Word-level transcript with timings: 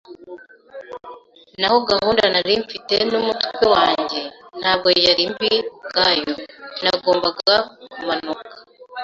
Naho 1.59 1.77
gahunda 1.89 2.23
nari 2.33 2.53
mfite 2.63 2.95
mumutwe 3.09 3.65
wanjye, 3.75 4.21
ntabwo 4.59 4.87
yari 5.05 5.23
mbi 5.31 5.51
ubwayo. 5.75 6.31
Nagombaga 6.83 7.55
kumanuka 7.93 8.55